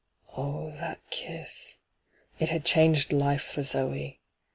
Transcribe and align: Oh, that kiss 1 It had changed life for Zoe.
Oh, 0.35 0.71
that 0.79 0.99
kiss 1.11 1.75
1 2.39 2.47
It 2.47 2.51
had 2.51 2.65
changed 2.65 3.13
life 3.13 3.43
for 3.43 3.61
Zoe. 3.61 4.19